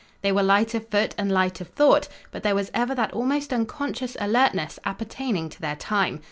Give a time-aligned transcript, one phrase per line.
[0.23, 3.53] They were light of foot and light of thought, but there was ever that almost
[3.53, 6.19] unconscious alertness appertaining to their time.